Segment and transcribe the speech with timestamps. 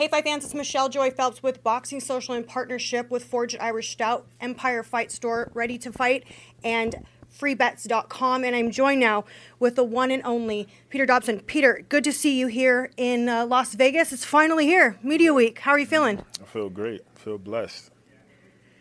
[0.00, 3.90] Hey, Fight fans, it's Michelle Joy Phelps with Boxing Social in partnership with Forged Irish
[3.90, 6.24] Stout, Empire Fight Store, Ready to Fight,
[6.64, 8.42] and freebets.com.
[8.42, 9.26] And I'm joined now
[9.58, 11.40] with the one and only Peter Dobson.
[11.40, 14.10] Peter, good to see you here in uh, Las Vegas.
[14.10, 15.58] It's finally here, Media Week.
[15.58, 16.24] How are you feeling?
[16.40, 17.02] I feel great.
[17.14, 17.90] I feel blessed.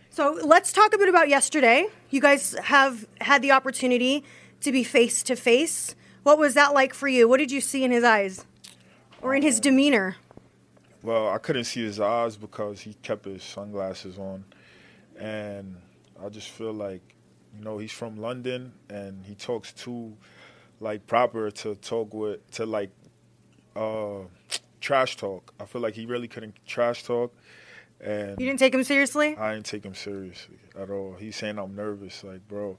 [0.10, 1.88] So let's talk a bit about yesterday.
[2.10, 4.24] You guys have had the opportunity
[4.62, 5.96] to be face to face.
[6.24, 7.28] What was that like for you?
[7.28, 8.46] What did you see in his eyes
[9.22, 10.16] or in his demeanor?
[11.02, 14.44] Well, I couldn't see his eyes because he kept his sunglasses on,
[15.18, 15.78] and
[16.22, 17.02] I just feel like,
[17.58, 20.18] you know, he's from London and he talks too,
[20.82, 22.90] like proper to talk with to like,
[23.76, 24.24] uh,
[24.82, 25.54] trash talk.
[25.60, 27.34] I feel like he really couldn't trash talk,
[28.02, 29.38] and You didn't take him seriously?
[29.38, 31.16] I didn't take him seriously at all.
[31.18, 32.78] He's saying I'm nervous, like bro.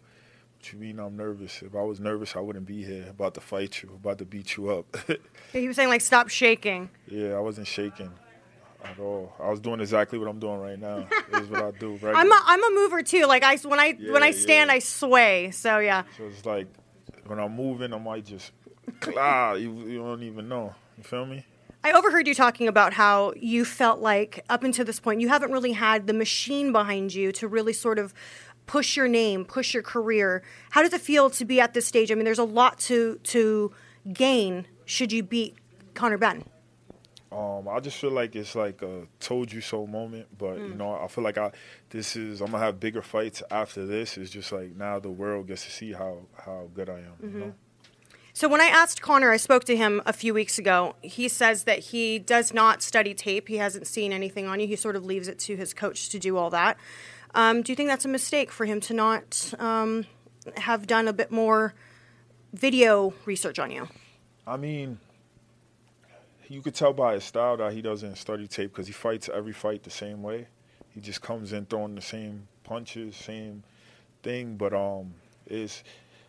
[0.61, 1.63] What you mean I'm nervous?
[1.63, 4.59] If I was nervous, I wouldn't be here about to fight you, about to beat
[4.59, 4.95] you up.
[5.55, 6.91] He was saying, like, stop shaking.
[7.09, 8.13] Yeah, I wasn't shaking
[8.85, 9.33] at all.
[9.41, 11.07] I was doing exactly what I'm doing right now.
[11.33, 11.93] It is what I do.
[11.93, 12.15] Regular.
[12.15, 13.25] I'm a, I'm a mover too.
[13.25, 14.75] Like I when I when I stand, yeah.
[14.75, 15.51] I sway.
[15.51, 16.05] So yeah.
[16.17, 16.67] so it's like
[17.27, 18.53] when I'm moving, I might just
[19.17, 20.75] ah, you, you don't even know.
[20.99, 21.45] You feel me?
[21.83, 25.51] I overheard you talking about how you felt like up until this point you haven't
[25.51, 28.13] really had the machine behind you to really sort of
[28.71, 30.45] push your name, push your career.
[30.71, 32.13] How does it feel to be at this stage?
[32.13, 33.73] I mean, there's a lot to to
[34.13, 35.57] gain should you beat
[35.95, 36.45] Conor Benn.
[37.33, 40.69] Um, I just feel like it's like a told you so moment, but Mm.
[40.69, 41.51] you know, I feel like I
[41.91, 44.17] this is I'm gonna have bigger fights after this.
[44.17, 47.17] It's just like now the world gets to see how how good I am.
[47.21, 47.39] Mm-hmm.
[47.39, 47.55] You know?
[48.33, 50.95] So when I asked Conor, I spoke to him a few weeks ago.
[51.03, 53.49] He says that he does not study tape.
[53.49, 54.69] He hasn't seen anything on you.
[54.69, 56.79] He sort of leaves it to his coach to do all that.
[57.35, 60.07] Um, do you think that's a mistake for him to not um,
[60.57, 61.75] have done a bit more
[62.53, 63.89] video research on you?
[64.47, 64.99] I mean,
[66.49, 69.53] you could tell by his style that he doesn't study tape because he fights every
[69.53, 70.49] fight the same way.
[70.93, 73.63] He just comes in throwing the same punches, same
[74.23, 74.57] thing.
[74.57, 75.15] But um,
[75.47, 75.85] it's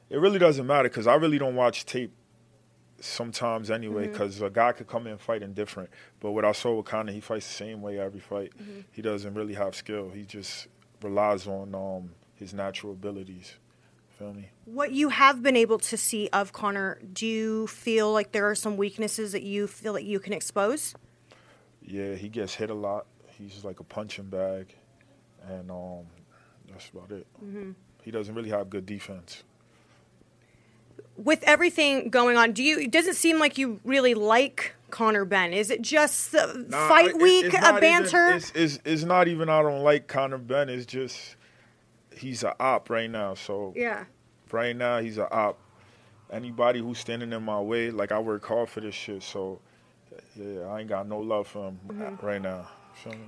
[0.09, 2.11] it really doesn't matter because I really don't watch tape
[2.99, 5.89] sometimes anyway because a guy could come in fighting different.
[6.19, 8.51] But what I saw with Conor, he fights the same way every fight.
[8.91, 10.11] He doesn't really have skill.
[10.11, 10.67] He just
[11.03, 13.55] relies on um, his natural abilities.
[14.17, 14.49] Feel me?
[14.65, 18.55] What you have been able to see of Conor, do you feel like there are
[18.55, 20.93] some weaknesses that you feel that you can expose?
[21.81, 23.07] Yeah, he gets hit a lot.
[23.37, 24.75] He's like a punching bag,
[25.49, 26.05] and um,
[26.69, 27.25] that's about it.
[28.03, 29.43] He doesn't really have good defense.
[31.17, 32.79] With everything going on, do you?
[32.79, 35.53] It doesn't seem like you really like Conor Benn.
[35.53, 38.29] Is it just Nah, fight it- week, a not even- banter?
[38.35, 40.69] it's, it's, it's not even I don't like Conor Benn.
[40.69, 41.35] It's just
[42.15, 43.33] he's a op right now.
[43.33, 44.05] So yeah.
[44.51, 45.57] right now he's a op.
[46.31, 49.23] Anybody who's standing in my way, like I work hard for this shit.
[49.23, 49.59] So
[50.35, 52.25] yeah, I ain't got no love for him Mm-hmm.
[52.25, 52.67] right now.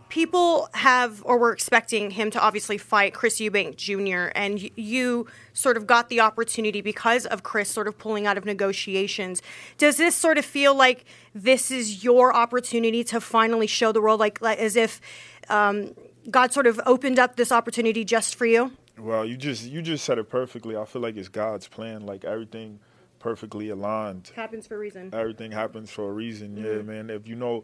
[0.10, 4.32] People have or were expecting him to obviously fight Chris Eubank Jr.
[4.36, 8.38] and y- you sort of got the opportunity because of Chris sort of pulling out
[8.38, 9.42] of negotiations.
[9.78, 14.20] Does this sort of feel like this is your opportunity to finally show the world,
[14.20, 15.02] like, like as if
[15.50, 15.96] um,
[16.30, 18.72] God sort of opened up this opportunity just for you?
[19.00, 20.78] Well, you just you just said it perfectly.
[20.78, 22.06] I feel like it's God's plan.
[22.06, 22.80] Like everything
[23.18, 24.32] perfectly aligned.
[24.36, 25.10] Happens for a reason.
[25.14, 26.58] everything happens for a reason.
[26.58, 27.10] Yeah, man.
[27.10, 27.64] If you know,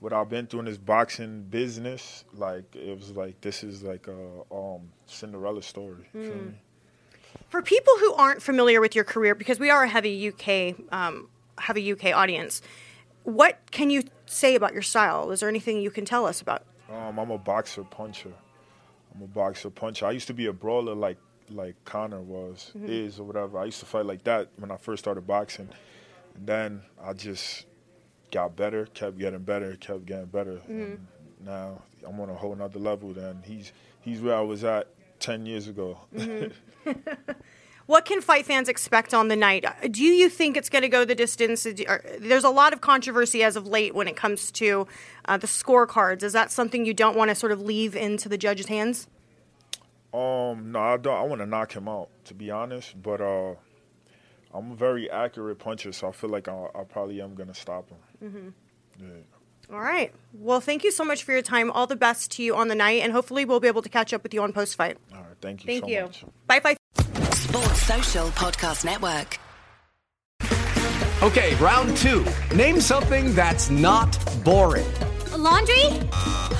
[0.00, 4.06] what I've been through in this boxing business, like it was like this is like
[4.08, 6.08] a um, Cinderella story.
[6.14, 6.54] Mm.
[7.48, 11.28] For people who aren't familiar with your career, because we are a heavy UK um,
[11.58, 12.62] heavy UK audience,
[13.24, 15.30] what can you say about your style?
[15.30, 16.64] Is there anything you can tell us about?
[16.90, 18.32] Um, I'm a boxer puncher.
[19.14, 20.06] I'm a boxer puncher.
[20.06, 21.18] I used to be a brawler like
[21.50, 22.86] like Conor was, mm-hmm.
[22.88, 23.58] is or whatever.
[23.58, 25.68] I used to fight like that when I first started boxing.
[26.36, 27.66] And then I just
[28.30, 30.60] got better, kept getting better, kept getting better.
[30.68, 30.94] Mm-hmm.
[31.44, 34.88] now I'm on a whole nother level than he's he's where I was at
[35.20, 35.98] ten years ago.
[36.14, 36.90] Mm-hmm.
[37.86, 39.64] what can fight fans expect on the night?
[39.90, 41.66] Do you think it's going to go the distance?
[42.20, 44.86] There's a lot of controversy as of late when it comes to
[45.24, 46.22] uh, the scorecards.
[46.22, 49.08] Is that something you don't want to sort of leave into the judge's hands?
[50.12, 51.16] Um, no, I don't.
[51.16, 53.00] I want to knock him out, to be honest.
[53.02, 53.54] But uh,
[54.54, 57.54] I'm a very accurate puncher, so I feel like I, I probably am going to
[57.54, 57.98] stop him.
[58.24, 59.06] Mm-hmm.
[59.06, 59.74] Yeah.
[59.74, 60.12] All right.
[60.32, 61.70] Well, thank you so much for your time.
[61.70, 64.14] All the best to you on the night, and hopefully we'll be able to catch
[64.14, 64.96] up with you on post fight.
[65.12, 65.26] All right.
[65.40, 65.66] Thank you.
[65.66, 66.02] Thank so you.
[66.02, 66.24] Much.
[66.46, 66.76] Bye bye.
[67.34, 69.38] Sports Social Podcast Network.
[71.22, 72.24] Okay, round two.
[72.54, 74.86] Name something that's not boring.
[75.32, 75.82] A laundry.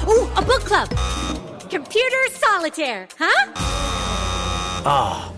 [0.08, 0.88] Ooh, a book club.
[1.70, 3.06] Computer solitaire.
[3.18, 3.52] Huh?
[4.84, 5.37] Ah, oh,